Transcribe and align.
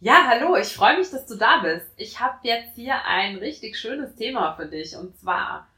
Ja, 0.00 0.26
hallo, 0.28 0.56
ich 0.56 0.74
freue 0.74 0.98
mich, 0.98 1.08
dass 1.10 1.24
du 1.24 1.36
da 1.36 1.60
bist. 1.60 1.86
Ich 1.96 2.20
habe 2.20 2.36
jetzt 2.42 2.74
hier 2.74 3.02
ein 3.06 3.36
richtig 3.38 3.78
schönes 3.78 4.14
Thema 4.14 4.54
für 4.54 4.66
dich 4.66 4.94
und 4.94 5.18
zwar 5.18 5.68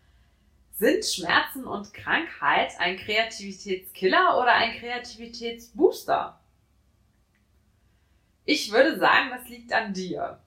sind 0.73 1.05
Schmerzen 1.05 1.65
und 1.65 1.95
Krankheit 1.95 2.73
ein 2.81 2.97
Kreativitätskiller 2.97 4.37
oder 4.41 4.55
ein 4.55 4.77
Kreativitätsbooster? 4.77 6.37
Ich 8.45 8.73
würde 8.73 8.99
sagen, 8.99 9.31
das 9.31 9.49
liegt 9.49 9.73
an 9.73 9.93
dir. 9.93 10.41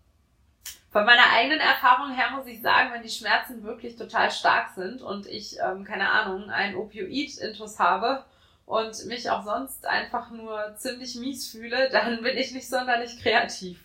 Von 0.91 1.05
meiner 1.05 1.31
eigenen 1.31 1.61
Erfahrung 1.61 2.13
her 2.13 2.31
muss 2.35 2.47
ich 2.47 2.61
sagen, 2.61 2.91
wenn 2.91 3.03
die 3.03 3.09
Schmerzen 3.09 3.63
wirklich 3.63 3.95
total 3.95 4.31
stark 4.31 4.71
sind 4.75 5.01
und 5.01 5.27
ich, 5.27 5.57
ähm, 5.59 5.85
keine 5.85 6.09
Ahnung, 6.09 6.49
einen 6.49 6.75
Opioid-Intus 6.75 7.79
habe, 7.79 8.25
und 8.65 9.05
mich 9.05 9.29
auch 9.29 9.43
sonst 9.43 9.85
einfach 9.85 10.31
nur 10.31 10.75
ziemlich 10.77 11.15
mies 11.15 11.49
fühle, 11.49 11.89
dann 11.89 12.21
bin 12.23 12.37
ich 12.37 12.53
nicht 12.53 12.69
sonderlich 12.69 13.19
kreativ. 13.21 13.79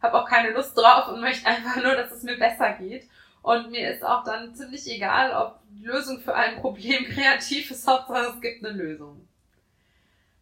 Habe 0.00 0.20
auch 0.20 0.28
keine 0.28 0.50
Lust 0.50 0.76
drauf 0.76 1.08
und 1.08 1.20
möchte 1.20 1.46
einfach 1.46 1.82
nur, 1.82 1.94
dass 1.94 2.12
es 2.12 2.22
mir 2.22 2.38
besser 2.38 2.72
geht. 2.74 3.08
Und 3.42 3.70
mir 3.70 3.92
ist 3.92 4.02
auch 4.02 4.24
dann 4.24 4.54
ziemlich 4.54 4.86
egal, 4.90 5.32
ob 5.32 5.60
die 5.68 5.84
Lösung 5.84 6.20
für 6.20 6.34
ein 6.34 6.60
Problem 6.60 7.04
kreativ 7.10 7.70
ist, 7.70 7.86
Hauptsache 7.86 8.34
es 8.34 8.40
gibt 8.40 8.64
eine 8.64 8.74
Lösung. 8.74 9.26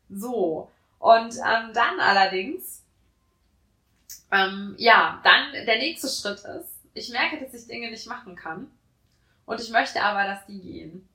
So. 0.08 0.70
Und 0.98 1.34
ähm, 1.34 1.72
dann 1.74 1.98
allerdings, 1.98 2.84
ähm, 4.30 4.74
ja, 4.78 5.20
dann 5.24 5.52
der 5.52 5.78
nächste 5.78 6.08
Schritt 6.08 6.44
ist, 6.44 6.72
ich 6.94 7.10
merke, 7.10 7.40
dass 7.40 7.54
ich 7.54 7.66
Dinge 7.66 7.90
nicht 7.90 8.06
machen 8.06 8.36
kann. 8.36 8.70
Und 9.46 9.60
ich 9.60 9.70
möchte 9.70 10.00
aber, 10.00 10.24
dass 10.24 10.46
die 10.46 10.60
gehen. 10.60 11.08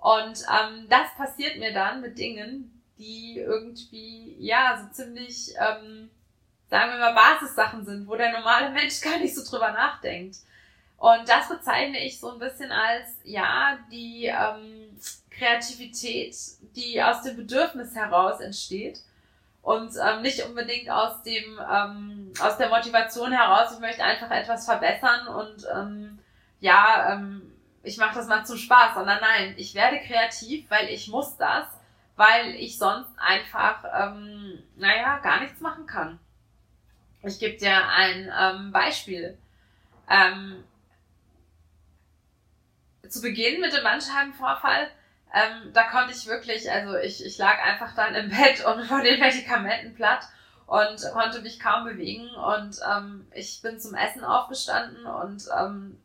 Und 0.00 0.44
ähm, 0.48 0.86
das 0.88 1.14
passiert 1.16 1.58
mir 1.58 1.72
dann 1.72 2.00
mit 2.00 2.18
Dingen, 2.18 2.82
die 2.98 3.38
irgendwie, 3.38 4.34
ja, 4.38 4.80
so 4.82 4.92
ziemlich, 4.92 5.54
ähm, 5.58 6.10
sagen 6.68 6.92
wir 6.92 6.98
mal, 6.98 7.14
Basissachen 7.14 7.84
sind, 7.84 8.08
wo 8.08 8.16
der 8.16 8.32
normale 8.32 8.70
Mensch 8.74 9.00
gar 9.00 9.18
nicht 9.18 9.34
so 9.34 9.48
drüber 9.48 9.72
nachdenkt. 9.72 10.36
Und 10.96 11.28
das 11.28 11.48
bezeichne 11.48 12.04
ich 12.04 12.20
so 12.20 12.32
ein 12.32 12.38
bisschen 12.38 12.70
als, 12.72 13.08
ja, 13.24 13.78
die 13.90 14.26
ähm, 14.26 14.98
Kreativität, 15.30 16.36
die 16.76 17.02
aus 17.02 17.22
dem 17.22 17.36
Bedürfnis 17.36 17.94
heraus 17.94 18.40
entsteht 18.40 19.00
und 19.62 19.92
ähm, 19.96 20.22
nicht 20.22 20.44
unbedingt 20.44 20.90
aus 20.90 21.22
dem, 21.22 21.58
ähm, 21.72 22.32
aus 22.40 22.58
der 22.58 22.68
Motivation 22.68 23.32
heraus, 23.32 23.72
ich 23.72 23.80
möchte 23.80 24.04
einfach 24.04 24.30
etwas 24.30 24.66
verbessern 24.66 25.28
und 25.28 25.66
ähm, 25.74 26.18
ja, 26.60 27.14
ähm, 27.14 27.50
ich 27.82 27.96
mache 27.96 28.14
das 28.14 28.26
mal 28.26 28.44
zum 28.44 28.58
Spaß, 28.58 28.94
sondern 28.94 29.20
nein, 29.20 29.54
ich 29.56 29.74
werde 29.74 30.00
kreativ, 30.00 30.70
weil 30.70 30.88
ich 30.88 31.08
muss 31.08 31.36
das, 31.36 31.66
weil 32.16 32.54
ich 32.56 32.78
sonst 32.78 33.10
einfach, 33.18 33.84
ähm, 33.94 34.62
naja, 34.76 35.18
gar 35.18 35.40
nichts 35.40 35.60
machen 35.60 35.86
kann. 35.86 36.18
Ich 37.22 37.38
gebe 37.38 37.56
dir 37.56 37.88
ein 37.88 38.30
ähm, 38.38 38.72
Beispiel. 38.72 39.38
Ähm, 40.08 40.64
zu 43.08 43.20
Beginn 43.20 43.60
mit 43.60 43.72
dem 43.72 43.82
Bandscheibenvorfall, 43.82 44.90
ähm, 45.32 45.72
da 45.72 45.84
konnte 45.84 46.12
ich 46.12 46.26
wirklich, 46.26 46.70
also 46.70 46.96
ich, 46.96 47.24
ich 47.24 47.38
lag 47.38 47.62
einfach 47.62 47.94
dann 47.94 48.14
im 48.14 48.30
Bett 48.30 48.64
und 48.64 48.84
vor 48.86 49.00
den 49.00 49.20
Medikamenten 49.20 49.94
platt 49.94 50.28
und 50.66 51.00
konnte 51.12 51.40
mich 51.40 51.58
kaum 51.58 51.84
bewegen 51.84 52.28
und 52.30 52.78
ähm, 52.88 53.26
ich 53.32 53.60
bin 53.62 53.78
zum 53.80 53.94
Essen 53.94 54.24
aufgestanden 54.24 55.06
und 55.06 55.44
ähm, 55.58 56.00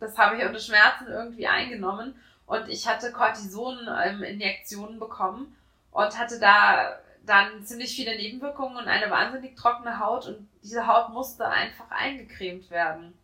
das 0.00 0.18
habe 0.18 0.36
ich 0.36 0.44
unter 0.44 0.58
Schmerzen 0.58 1.08
irgendwie 1.08 1.46
eingenommen 1.46 2.14
und 2.46 2.68
ich 2.68 2.86
hatte 2.86 3.12
Cortison-Injektionen 3.12 4.98
bekommen 4.98 5.56
und 5.90 6.18
hatte 6.18 6.38
da 6.38 6.98
dann 7.24 7.64
ziemlich 7.64 7.94
viele 7.94 8.16
Nebenwirkungen 8.16 8.76
und 8.76 8.88
eine 8.88 9.10
wahnsinnig 9.10 9.56
trockene 9.56 9.98
Haut 9.98 10.26
und 10.26 10.48
diese 10.62 10.86
Haut 10.86 11.10
musste 11.10 11.48
einfach 11.48 11.90
eingecremt 11.90 12.70
werden. 12.70 13.14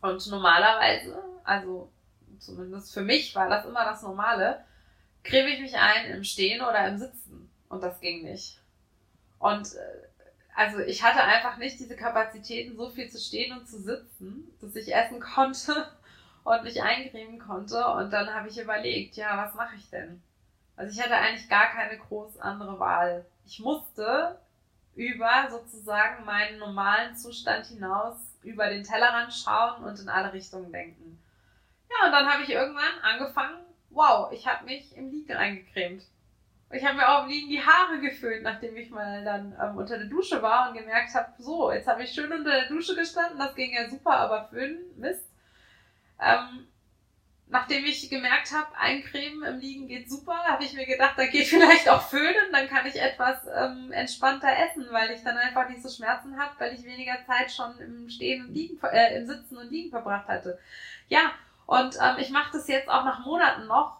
Und 0.00 0.26
normalerweise, 0.28 1.22
also 1.44 1.90
zumindest 2.38 2.94
für 2.94 3.02
mich 3.02 3.34
war 3.34 3.48
das 3.48 3.66
immer 3.66 3.84
das 3.84 4.02
Normale, 4.02 4.64
creme 5.22 5.48
ich 5.48 5.60
mich 5.60 5.76
ein 5.76 6.10
im 6.10 6.24
Stehen 6.24 6.62
oder 6.62 6.86
im 6.88 6.98
Sitzen 6.98 7.50
und 7.68 7.82
das 7.82 8.00
ging 8.00 8.22
nicht. 8.22 8.58
Und 9.38 9.74
äh, 9.74 10.09
also 10.54 10.78
ich 10.80 11.02
hatte 11.02 11.22
einfach 11.22 11.56
nicht 11.56 11.78
diese 11.78 11.96
Kapazitäten, 11.96 12.76
so 12.76 12.90
viel 12.90 13.08
zu 13.10 13.18
stehen 13.18 13.56
und 13.56 13.68
zu 13.68 13.80
sitzen, 13.80 14.50
dass 14.60 14.76
ich 14.76 14.94
essen 14.94 15.20
konnte 15.20 15.86
und 16.44 16.64
mich 16.64 16.82
eincremen 16.82 17.38
konnte. 17.38 17.86
Und 17.86 18.10
dann 18.12 18.34
habe 18.34 18.48
ich 18.48 18.58
überlegt, 18.58 19.16
ja, 19.16 19.36
was 19.36 19.54
mache 19.54 19.76
ich 19.76 19.88
denn? 19.90 20.22
Also 20.76 20.92
ich 20.92 21.04
hatte 21.04 21.16
eigentlich 21.16 21.48
gar 21.48 21.70
keine 21.70 21.98
groß 21.98 22.38
andere 22.40 22.78
Wahl. 22.78 23.26
Ich 23.44 23.60
musste 23.60 24.38
über 24.94 25.48
sozusagen 25.50 26.24
meinen 26.24 26.58
normalen 26.58 27.16
Zustand 27.16 27.66
hinaus 27.66 28.16
über 28.42 28.68
den 28.70 28.84
Tellerrand 28.84 29.32
schauen 29.32 29.84
und 29.84 30.00
in 30.00 30.08
alle 30.08 30.32
Richtungen 30.32 30.72
denken. 30.72 31.22
Ja, 31.90 32.06
und 32.06 32.12
dann 32.12 32.26
habe 32.26 32.42
ich 32.42 32.50
irgendwann 32.50 32.98
angefangen, 33.02 33.58
wow, 33.90 34.32
ich 34.32 34.46
habe 34.46 34.64
mich 34.64 34.96
im 34.96 35.10
Liegen 35.10 35.34
eingecremt. 35.34 36.02
Ich 36.72 36.84
habe 36.84 36.96
mir 36.96 37.08
auch 37.08 37.26
Liegen 37.26 37.48
die 37.48 37.64
Haare 37.64 37.98
geföhnt, 37.98 38.44
nachdem 38.44 38.76
ich 38.76 38.90
mal 38.90 39.24
dann 39.24 39.56
ähm, 39.60 39.76
unter 39.76 39.98
der 39.98 40.06
Dusche 40.06 40.40
war 40.40 40.68
und 40.68 40.78
gemerkt 40.78 41.12
habe, 41.14 41.32
so, 41.38 41.72
jetzt 41.72 41.88
habe 41.88 42.04
ich 42.04 42.12
schön 42.12 42.32
unter 42.32 42.50
der 42.50 42.68
Dusche 42.68 42.94
gestanden, 42.94 43.38
das 43.38 43.56
ging 43.56 43.72
ja 43.72 43.88
super, 43.88 44.16
aber 44.16 44.44
föhnen, 44.44 44.78
Mist. 44.96 45.26
Ähm, 46.20 46.68
nachdem 47.48 47.84
ich 47.84 48.08
gemerkt 48.08 48.52
habe, 48.52 48.68
eincremen 48.78 49.42
im 49.42 49.58
Liegen 49.58 49.88
geht 49.88 50.08
super, 50.08 50.34
habe 50.44 50.62
ich 50.62 50.74
mir 50.74 50.86
gedacht, 50.86 51.14
da 51.16 51.26
geht 51.26 51.46
vielleicht 51.48 51.88
auch 51.88 52.02
föhnen, 52.02 52.52
dann 52.52 52.68
kann 52.68 52.86
ich 52.86 53.00
etwas 53.00 53.38
ähm, 53.52 53.90
entspannter 53.90 54.48
essen, 54.48 54.86
weil 54.92 55.10
ich 55.10 55.24
dann 55.24 55.36
einfach 55.36 55.68
nicht 55.68 55.82
so 55.82 55.88
Schmerzen 55.88 56.38
habe, 56.38 56.52
weil 56.58 56.74
ich 56.74 56.84
weniger 56.84 57.16
Zeit 57.26 57.50
schon 57.50 57.78
im 57.80 58.08
Stehen 58.08 58.46
und 58.46 58.54
Liegen, 58.54 58.80
äh, 58.84 59.16
im 59.16 59.26
Sitzen 59.26 59.56
und 59.56 59.70
Liegen 59.70 59.90
verbracht 59.90 60.28
hatte. 60.28 60.58
Ja, 61.08 61.32
und 61.66 61.96
ähm, 62.00 62.16
ich 62.18 62.30
mache 62.30 62.52
das 62.52 62.68
jetzt 62.68 62.88
auch 62.88 63.04
nach 63.04 63.24
Monaten 63.24 63.66
noch 63.66 63.99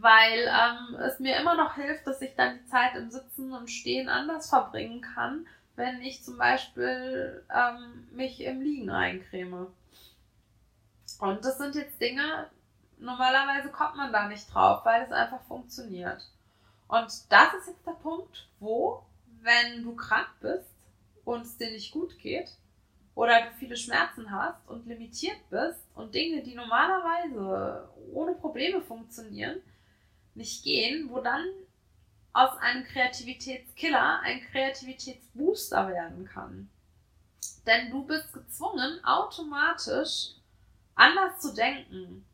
weil 0.00 0.48
ähm, 0.48 0.96
es 1.00 1.18
mir 1.18 1.36
immer 1.38 1.54
noch 1.54 1.74
hilft, 1.74 2.06
dass 2.06 2.20
ich 2.22 2.34
dann 2.34 2.58
die 2.58 2.66
Zeit 2.66 2.94
im 2.94 3.10
Sitzen 3.10 3.52
und 3.52 3.70
Stehen 3.70 4.08
anders 4.08 4.48
verbringen 4.48 5.00
kann, 5.00 5.46
wenn 5.76 6.00
ich 6.02 6.24
zum 6.24 6.38
Beispiel 6.38 7.44
ähm, 7.54 8.08
mich 8.12 8.40
im 8.40 8.60
Liegen 8.60 8.90
eincreme. 8.90 9.68
Und 11.20 11.44
das 11.44 11.58
sind 11.58 11.74
jetzt 11.74 12.00
Dinge, 12.00 12.48
normalerweise 12.98 13.70
kommt 13.70 13.96
man 13.96 14.12
da 14.12 14.28
nicht 14.28 14.52
drauf, 14.52 14.84
weil 14.84 15.02
es 15.02 15.12
einfach 15.12 15.42
funktioniert. 15.42 16.28
Und 16.88 17.10
das 17.30 17.54
ist 17.60 17.68
jetzt 17.68 17.86
der 17.86 17.92
Punkt, 17.92 18.48
wo, 18.60 19.04
wenn 19.42 19.82
du 19.82 19.94
krank 19.94 20.28
bist 20.40 20.74
und 21.24 21.42
es 21.42 21.56
dir 21.56 21.70
nicht 21.70 21.92
gut 21.92 22.18
geht, 22.18 22.56
oder 23.18 23.42
du 23.42 23.50
viele 23.58 23.76
Schmerzen 23.76 24.30
hast 24.30 24.68
und 24.68 24.86
limitiert 24.86 25.38
bist 25.50 25.84
und 25.96 26.14
Dinge, 26.14 26.40
die 26.40 26.54
normalerweise 26.54 27.88
ohne 28.12 28.34
Probleme 28.34 28.80
funktionieren, 28.80 29.60
nicht 30.38 30.64
gehen, 30.64 31.10
wo 31.10 31.20
dann 31.20 31.44
aus 32.32 32.56
einem 32.58 32.84
Kreativitätskiller 32.84 34.20
ein 34.20 34.40
Kreativitätsbooster 34.50 35.88
werden 35.88 36.24
kann. 36.24 36.70
Denn 37.66 37.90
du 37.90 38.04
bist 38.04 38.32
gezwungen, 38.32 39.04
automatisch 39.04 40.34
anders 40.94 41.40
zu 41.40 41.54
denken. 41.54 42.24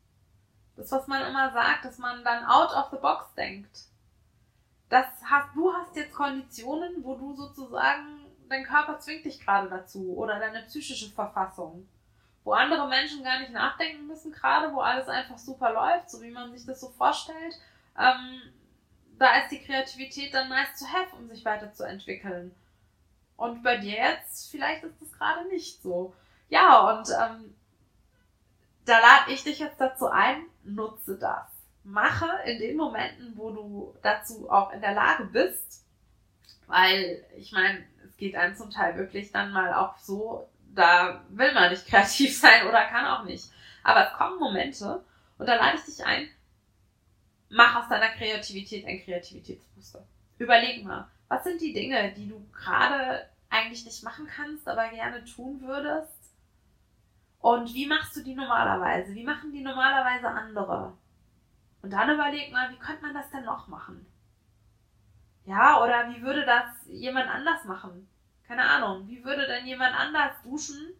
Das, 0.75 0.91
was 0.91 1.07
man 1.07 1.27
immer 1.27 1.51
sagt, 1.51 1.85
dass 1.85 1.97
man 1.97 2.23
dann 2.23 2.45
out 2.45 2.71
of 2.71 2.91
the 2.91 2.97
box 2.97 3.33
denkt. 3.35 3.85
Das 4.89 5.07
hast, 5.23 5.55
du 5.55 5.73
hast 5.73 5.95
jetzt 5.95 6.13
Konditionen, 6.13 7.03
wo 7.03 7.15
du 7.15 7.35
sozusagen, 7.35 8.25
dein 8.47 8.65
Körper 8.65 8.99
zwingt 8.99 9.25
dich 9.25 9.39
gerade 9.39 9.69
dazu 9.69 10.15
oder 10.15 10.39
deine 10.39 10.63
psychische 10.63 11.09
Verfassung. 11.09 11.87
Wo 12.43 12.53
andere 12.53 12.87
Menschen 12.87 13.23
gar 13.23 13.39
nicht 13.39 13.51
nachdenken 13.51 14.05
müssen, 14.05 14.31
gerade 14.31 14.71
wo 14.71 14.81
alles 14.81 15.07
einfach 15.07 15.37
super 15.37 15.73
läuft, 15.73 16.11
so 16.11 16.21
wie 16.21 16.29
man 16.29 16.51
sich 16.51 16.65
das 16.65 16.79
so 16.79 16.89
vorstellt 16.89 17.57
ähm, 17.97 18.41
da 19.17 19.37
ist 19.37 19.51
die 19.51 19.63
Kreativität 19.63 20.33
dann 20.33 20.49
nice 20.49 20.79
to 20.79 20.85
have, 20.85 21.15
um 21.15 21.27
sich 21.27 21.45
weiterzuentwickeln. 21.45 22.53
Und 23.37 23.63
bei 23.63 23.77
dir 23.77 23.95
jetzt, 23.95 24.51
vielleicht 24.51 24.83
ist 24.83 25.01
das 25.01 25.11
gerade 25.13 25.47
nicht 25.47 25.81
so. 25.81 26.13
Ja, 26.49 26.89
und 26.91 27.09
ähm, 27.09 27.55
da 28.85 28.99
lade 28.99 29.31
ich 29.31 29.43
dich 29.43 29.59
jetzt 29.59 29.79
dazu 29.79 30.07
ein, 30.07 30.45
nutze 30.63 31.17
das. 31.17 31.47
Mache 31.83 32.29
in 32.45 32.59
den 32.59 32.77
Momenten, 32.77 33.33
wo 33.35 33.51
du 33.51 33.95
dazu 34.01 34.49
auch 34.49 34.71
in 34.71 34.81
der 34.81 34.93
Lage 34.93 35.25
bist, 35.25 35.85
weil 36.67 37.23
ich 37.37 37.51
meine, 37.51 37.83
es 38.03 38.17
geht 38.17 38.35
einem 38.35 38.55
zum 38.55 38.71
Teil 38.71 38.97
wirklich 38.97 39.31
dann 39.31 39.51
mal 39.51 39.73
auch 39.73 39.97
so, 39.97 40.49
da 40.73 41.21
will 41.29 41.53
man 41.53 41.69
nicht 41.71 41.87
kreativ 41.87 42.37
sein 42.39 42.67
oder 42.67 42.85
kann 42.85 43.05
auch 43.05 43.23
nicht. 43.23 43.51
Aber 43.83 44.07
es 44.07 44.13
kommen 44.13 44.39
Momente 44.39 45.03
und 45.37 45.45
da 45.45 45.55
lade 45.55 45.77
ich 45.77 45.83
dich 45.83 46.05
ein, 46.05 46.27
mach 47.49 47.75
aus 47.75 47.89
deiner 47.89 48.09
Kreativität 48.09 48.85
ein 48.85 49.03
Kreativitätsbooster. 49.03 50.05
Überleg 50.37 50.83
mal, 50.83 51.07
was 51.27 51.43
sind 51.43 51.61
die 51.61 51.73
Dinge, 51.73 52.13
die 52.13 52.27
du 52.27 52.45
gerade 52.51 53.29
eigentlich 53.49 53.85
nicht 53.85 54.03
machen 54.03 54.27
kannst, 54.27 54.67
aber 54.67 54.89
gerne 54.89 55.23
tun 55.23 55.61
würdest? 55.61 56.11
Und 57.39 57.73
wie 57.73 57.85
machst 57.85 58.15
du 58.15 58.23
die 58.23 58.35
normalerweise? 58.35 59.13
Wie 59.13 59.23
machen 59.23 59.51
die 59.51 59.61
normalerweise 59.61 60.27
andere? 60.27 60.93
Und 61.81 61.91
dann 61.91 62.13
überleg 62.13 62.51
mal, 62.51 62.71
wie 62.71 62.79
könnte 62.79 63.03
man 63.03 63.13
das 63.13 63.29
denn 63.29 63.45
noch 63.45 63.67
machen? 63.67 64.05
Ja, 65.45 65.83
oder 65.83 66.09
wie 66.09 66.21
würde 66.23 66.43
das 66.43 66.65
jemand 66.87 67.29
anders 67.29 67.63
machen? 67.65 68.07
keine 68.47 68.63
Ahnung, 68.63 69.07
wie 69.07 69.23
würde 69.23 69.47
denn 69.47 69.65
jemand 69.65 69.95
anders 69.95 70.41
duschen, 70.43 70.93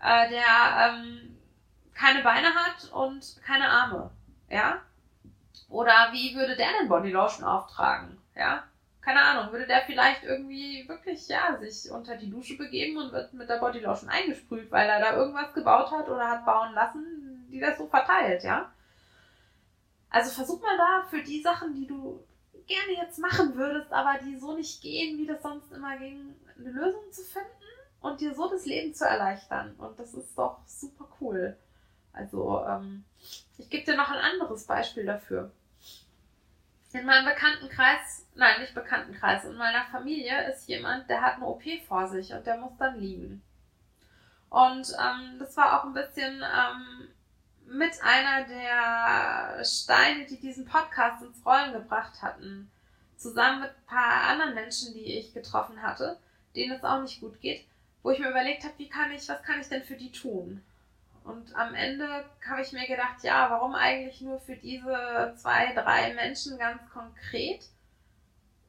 äh, 0.00 0.28
der 0.30 0.94
ähm, 0.94 1.36
keine 1.94 2.22
Beine 2.22 2.54
hat 2.54 2.90
und 2.92 3.40
keine 3.44 3.68
Arme? 3.68 4.10
Ja? 4.48 4.80
Oder 5.72 6.10
wie 6.12 6.34
würde 6.34 6.54
der 6.54 6.68
denn 6.78 6.88
Bodylotion 6.88 7.46
auftragen? 7.46 8.18
Ja? 8.36 8.64
Keine 9.00 9.22
Ahnung, 9.22 9.52
würde 9.52 9.66
der 9.66 9.80
vielleicht 9.80 10.22
irgendwie 10.22 10.86
wirklich, 10.86 11.26
ja, 11.28 11.56
sich 11.58 11.90
unter 11.90 12.14
die 12.16 12.30
Dusche 12.30 12.58
begeben 12.58 12.98
und 12.98 13.10
wird 13.10 13.32
mit 13.32 13.48
der 13.48 13.56
Bodylotion 13.56 14.10
eingesprüht, 14.10 14.70
weil 14.70 14.86
er 14.88 15.00
da 15.00 15.16
irgendwas 15.16 15.54
gebaut 15.54 15.90
hat 15.90 16.08
oder 16.08 16.28
hat 16.28 16.44
bauen 16.44 16.74
lassen, 16.74 17.48
die 17.50 17.58
das 17.58 17.78
so 17.78 17.86
verteilt, 17.86 18.44
ja? 18.44 18.70
Also 20.10 20.30
versuch 20.30 20.60
mal 20.60 20.76
da 20.76 21.06
für 21.08 21.22
die 21.22 21.40
Sachen, 21.40 21.74
die 21.74 21.86
du 21.86 22.22
gerne 22.66 22.92
jetzt 22.98 23.18
machen 23.18 23.56
würdest, 23.56 23.90
aber 23.92 24.18
die 24.22 24.36
so 24.36 24.54
nicht 24.54 24.82
gehen, 24.82 25.18
wie 25.18 25.26
das 25.26 25.42
sonst 25.42 25.72
immer 25.72 25.96
ging, 25.96 26.36
eine 26.58 26.70
Lösung 26.70 27.10
zu 27.10 27.22
finden 27.22 27.48
und 28.02 28.20
dir 28.20 28.34
so 28.34 28.48
das 28.48 28.66
Leben 28.66 28.94
zu 28.94 29.06
erleichtern. 29.06 29.74
Und 29.78 29.98
das 29.98 30.12
ist 30.12 30.36
doch 30.36 30.58
super 30.66 31.08
cool. 31.20 31.56
Also, 32.12 32.62
ähm, 32.68 33.04
ich 33.56 33.70
gebe 33.70 33.84
dir 33.84 33.96
noch 33.96 34.10
ein 34.10 34.18
anderes 34.18 34.64
Beispiel 34.64 35.06
dafür. 35.06 35.50
In 36.92 37.06
meinem 37.06 37.24
Bekanntenkreis, 37.24 38.26
nein, 38.34 38.60
nicht 38.60 38.74
Bekanntenkreis, 38.74 39.44
in 39.44 39.56
meiner 39.56 39.84
Familie 39.84 40.46
ist 40.50 40.68
jemand, 40.68 41.08
der 41.08 41.22
hat 41.22 41.36
eine 41.36 41.46
OP 41.46 41.62
vor 41.88 42.06
sich 42.08 42.32
und 42.32 42.46
der 42.46 42.58
muss 42.58 42.76
dann 42.78 43.00
liegen. 43.00 43.42
Und 44.50 44.86
ähm, 45.00 45.38
das 45.38 45.56
war 45.56 45.80
auch 45.80 45.84
ein 45.84 45.94
bisschen 45.94 46.42
ähm, 46.42 47.08
mit 47.66 47.92
einer 48.02 48.46
der 48.46 49.64
Steine, 49.64 50.26
die 50.26 50.38
diesen 50.38 50.66
Podcast 50.66 51.22
ins 51.22 51.44
Rollen 51.46 51.72
gebracht 51.72 52.20
hatten. 52.20 52.70
Zusammen 53.16 53.60
mit 53.60 53.70
ein 53.70 53.86
paar 53.86 54.30
anderen 54.30 54.54
Menschen, 54.54 54.92
die 54.92 55.18
ich 55.18 55.32
getroffen 55.32 55.80
hatte, 55.80 56.18
denen 56.54 56.72
es 56.72 56.84
auch 56.84 57.00
nicht 57.00 57.20
gut 57.20 57.40
geht, 57.40 57.64
wo 58.02 58.10
ich 58.10 58.18
mir 58.18 58.28
überlegt 58.28 58.64
habe, 58.64 58.74
wie 58.76 58.90
kann 58.90 59.12
ich, 59.12 59.26
was 59.28 59.42
kann 59.42 59.60
ich 59.60 59.68
denn 59.68 59.84
für 59.84 59.96
die 59.96 60.12
tun? 60.12 60.62
Und 61.24 61.54
am 61.54 61.74
Ende 61.74 62.24
habe 62.48 62.62
ich 62.62 62.72
mir 62.72 62.86
gedacht, 62.86 63.22
ja, 63.22 63.48
warum 63.50 63.74
eigentlich 63.74 64.20
nur 64.20 64.40
für 64.40 64.56
diese 64.56 65.34
zwei, 65.36 65.72
drei 65.72 66.14
Menschen 66.14 66.58
ganz 66.58 66.82
konkret? 66.90 67.64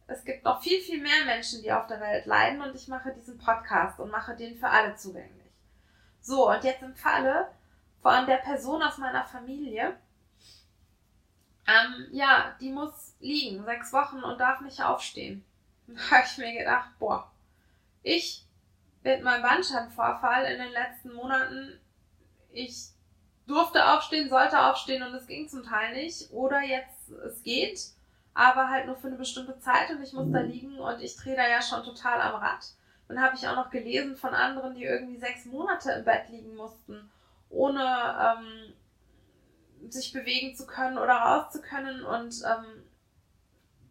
Es 0.07 0.23
gibt 0.23 0.43
noch 0.43 0.61
viel, 0.61 0.79
viel 0.81 1.01
mehr 1.01 1.25
Menschen, 1.25 1.61
die 1.63 1.71
auf 1.71 1.87
der 1.87 1.99
Welt 1.99 2.25
leiden 2.25 2.61
und 2.61 2.75
ich 2.75 2.87
mache 2.87 3.13
diesen 3.13 3.37
Podcast 3.37 3.99
und 3.99 4.11
mache 4.11 4.35
den 4.35 4.55
für 4.55 4.69
alle 4.69 4.95
zugänglich. 4.95 5.51
So, 6.21 6.49
und 6.49 6.63
jetzt 6.63 6.83
im 6.83 6.95
Falle 6.95 7.49
von 8.01 8.25
der 8.27 8.37
Person 8.37 8.83
aus 8.83 8.97
meiner 8.97 9.23
Familie, 9.25 9.97
ähm, 11.65 12.07
ja, 12.11 12.55
die 12.59 12.71
muss 12.71 13.15
liegen, 13.19 13.63
sechs 13.63 13.93
Wochen 13.93 14.21
und 14.23 14.39
darf 14.39 14.61
nicht 14.61 14.81
aufstehen. 14.81 15.43
Da 15.87 16.11
habe 16.11 16.25
ich 16.25 16.37
mir 16.37 16.53
gedacht, 16.53 16.89
boah, 16.97 17.29
ich 18.03 18.45
mit 19.03 19.21
meinem 19.21 19.41
Bandscheibenvorfall 19.41 20.45
in 20.45 20.59
den 20.59 20.71
letzten 20.71 21.13
Monaten 21.13 21.79
ich 22.53 22.89
durfte 23.47 23.93
aufstehen, 23.93 24.29
sollte 24.29 24.59
aufstehen 24.59 25.03
und 25.03 25.13
es 25.13 25.27
ging 25.27 25.49
zum 25.49 25.63
Teil 25.63 25.93
nicht. 25.93 26.31
Oder 26.31 26.61
jetzt, 26.61 27.09
es 27.25 27.43
geht, 27.43 27.79
aber 28.33 28.69
halt 28.69 28.87
nur 28.87 28.95
für 28.95 29.07
eine 29.07 29.17
bestimmte 29.17 29.59
Zeit 29.59 29.89
und 29.91 30.01
ich 30.01 30.13
muss 30.13 30.31
da 30.31 30.39
liegen 30.39 30.79
und 30.79 31.01
ich 31.01 31.15
drehe 31.15 31.35
da 31.35 31.47
ja 31.47 31.61
schon 31.61 31.83
total 31.83 32.21
am 32.21 32.35
Rad. 32.35 32.65
Dann 33.07 33.21
habe 33.21 33.35
ich 33.35 33.47
auch 33.47 33.55
noch 33.55 33.69
gelesen 33.69 34.15
von 34.15 34.33
anderen, 34.33 34.75
die 34.75 34.85
irgendwie 34.85 35.17
sechs 35.17 35.45
Monate 35.45 35.91
im 35.91 36.05
Bett 36.05 36.29
liegen 36.29 36.55
mussten, 36.55 37.11
ohne 37.49 37.83
ähm, 37.83 39.89
sich 39.89 40.13
bewegen 40.13 40.55
zu 40.55 40.65
können 40.65 40.97
oder 40.97 41.13
raus 41.13 41.51
zu 41.51 41.61
können 41.61 42.03
und 42.03 42.41
ähm, 42.45 42.83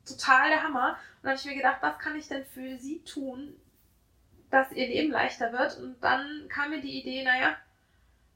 total 0.06 0.48
der 0.48 0.62
Hammer. 0.62 0.96
Und 1.16 1.24
dann 1.24 1.30
habe 1.32 1.38
ich 1.38 1.46
mir 1.46 1.56
gedacht, 1.56 1.78
was 1.82 1.98
kann 1.98 2.16
ich 2.16 2.28
denn 2.28 2.44
für 2.44 2.78
sie 2.78 3.04
tun, 3.04 3.54
dass 4.50 4.72
ihr 4.72 4.88
Leben 4.88 5.12
leichter 5.12 5.52
wird? 5.52 5.78
Und 5.78 6.02
dann 6.02 6.48
kam 6.48 6.70
mir 6.70 6.80
die 6.80 7.00
Idee, 7.00 7.22
naja, 7.22 7.56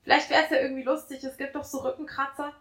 Vielleicht 0.07 0.31
wäre 0.31 0.45
es 0.45 0.51
ja 0.51 0.59
irgendwie 0.59 0.85
lustig, 0.85 1.25
es 1.25 1.37
gibt 1.37 1.57
doch 1.57 1.65
so 1.65 1.79
Rückenkratzer. 1.79 2.53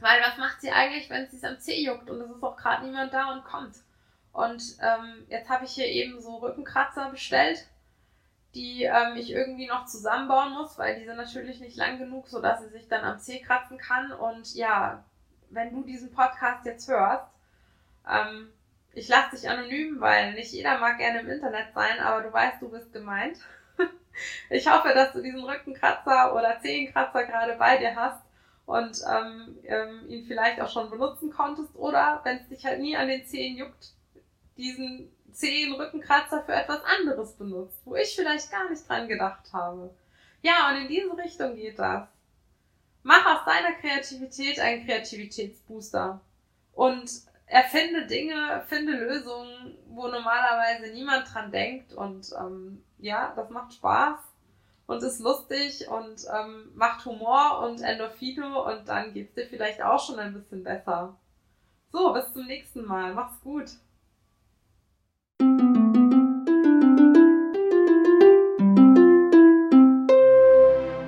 Weil 0.00 0.20
was 0.20 0.36
macht 0.36 0.60
sie 0.60 0.70
eigentlich, 0.70 1.08
wenn 1.08 1.26
sie 1.26 1.38
es 1.38 1.44
am 1.44 1.58
Zeh 1.58 1.82
juckt 1.82 2.10
und 2.10 2.20
es 2.20 2.30
ist 2.30 2.42
auch 2.42 2.58
gerade 2.58 2.84
niemand 2.84 3.14
da 3.14 3.32
und 3.32 3.42
kommt? 3.42 3.76
Und 4.34 4.62
ähm, 4.82 5.24
jetzt 5.30 5.48
habe 5.48 5.64
ich 5.64 5.70
hier 5.70 5.86
eben 5.86 6.20
so 6.20 6.36
Rückenkratzer 6.36 7.08
bestellt, 7.08 7.66
die 8.54 8.82
ähm, 8.82 9.16
ich 9.16 9.30
irgendwie 9.30 9.66
noch 9.66 9.86
zusammenbauen 9.86 10.52
muss, 10.52 10.76
weil 10.76 10.98
die 10.98 11.06
sind 11.06 11.16
natürlich 11.16 11.58
nicht 11.60 11.78
lang 11.78 11.98
genug, 11.98 12.28
sodass 12.28 12.60
sie 12.60 12.68
sich 12.68 12.86
dann 12.86 13.02
am 13.02 13.18
Zeh 13.18 13.40
kratzen 13.40 13.78
kann. 13.78 14.12
Und 14.12 14.54
ja, 14.54 15.02
wenn 15.48 15.70
du 15.70 15.84
diesen 15.84 16.12
Podcast 16.12 16.66
jetzt 16.66 16.86
hörst, 16.86 17.24
ähm, 18.06 18.52
ich 18.92 19.08
lasse 19.08 19.36
dich 19.36 19.48
anonym, 19.48 20.02
weil 20.02 20.34
nicht 20.34 20.52
jeder 20.52 20.78
mag 20.78 20.98
gerne 20.98 21.20
im 21.20 21.30
Internet 21.30 21.72
sein, 21.72 21.98
aber 21.98 22.24
du 22.24 22.30
weißt, 22.30 22.60
du 22.60 22.68
bist 22.68 22.92
gemeint. 22.92 23.38
Ich 24.50 24.70
hoffe, 24.70 24.92
dass 24.94 25.12
du 25.12 25.22
diesen 25.22 25.44
Rückenkratzer 25.44 26.34
oder 26.34 26.60
Zehenkratzer 26.60 27.24
gerade 27.24 27.56
bei 27.56 27.76
dir 27.78 27.94
hast 27.94 28.22
und 28.66 29.00
ähm, 29.10 29.58
ähm, 29.64 30.08
ihn 30.08 30.26
vielleicht 30.26 30.60
auch 30.60 30.70
schon 30.70 30.90
benutzen 30.90 31.30
konntest 31.30 31.74
oder 31.74 32.20
wenn 32.24 32.38
es 32.38 32.48
dich 32.48 32.64
halt 32.64 32.80
nie 32.80 32.96
an 32.96 33.08
den 33.08 33.24
Zehen 33.24 33.56
juckt, 33.56 33.92
diesen 34.56 35.10
Zehen-Rückenkratzer 35.32 36.42
für 36.42 36.52
etwas 36.52 36.82
anderes 36.84 37.32
benutzt, 37.32 37.80
wo 37.84 37.94
ich 37.94 38.14
vielleicht 38.14 38.50
gar 38.50 38.68
nicht 38.68 38.88
dran 38.88 39.08
gedacht 39.08 39.52
habe. 39.52 39.94
Ja, 40.42 40.68
und 40.70 40.82
in 40.82 40.88
diese 40.88 41.16
Richtung 41.16 41.56
geht 41.56 41.78
das. 41.78 42.08
Mach 43.02 43.24
aus 43.24 43.44
deiner 43.44 43.74
Kreativität 43.74 44.58
einen 44.58 44.84
Kreativitätsbooster 44.84 46.20
und 46.74 47.10
erfinde 47.48 48.06
Dinge, 48.06 48.62
finde 48.68 48.92
Lösungen, 48.92 49.76
wo 49.88 50.06
normalerweise 50.08 50.92
niemand 50.92 51.32
dran 51.32 51.50
denkt 51.50 51.92
und 51.94 52.30
ähm, 52.38 52.82
ja, 52.98 53.32
das 53.34 53.50
macht 53.50 53.74
Spaß 53.74 54.18
und 54.86 55.02
ist 55.02 55.20
lustig 55.20 55.88
und 55.88 56.24
ähm, 56.34 56.70
macht 56.74 57.04
Humor 57.04 57.60
und 57.64 57.80
Endorphine 57.80 58.62
und 58.62 58.88
dann 58.88 59.12
geht's 59.12 59.34
dir 59.34 59.46
vielleicht 59.46 59.82
auch 59.82 60.04
schon 60.04 60.18
ein 60.18 60.34
bisschen 60.34 60.62
besser. 60.62 61.16
So, 61.90 62.12
bis 62.12 62.32
zum 62.32 62.46
nächsten 62.46 62.84
Mal. 62.84 63.14
Mach's 63.14 63.40
gut. 63.40 63.70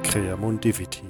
Creamondivity 0.05 1.10